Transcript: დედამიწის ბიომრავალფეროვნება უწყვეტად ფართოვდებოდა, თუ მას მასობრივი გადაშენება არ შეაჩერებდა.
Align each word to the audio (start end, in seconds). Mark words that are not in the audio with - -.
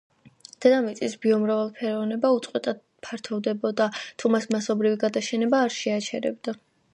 დედამიწის 0.65 1.15
ბიომრავალფეროვნება 1.25 2.31
უწყვეტად 2.37 2.79
ფართოვდებოდა, 3.09 3.89
თუ 4.23 4.33
მას 4.37 4.49
მასობრივი 4.57 5.01
გადაშენება 5.05 5.61
არ 5.69 5.77
შეაჩერებდა. 5.79 6.57